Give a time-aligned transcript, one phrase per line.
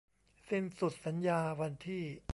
[0.49, 2.03] สิ้นสุดสัญญาวันที่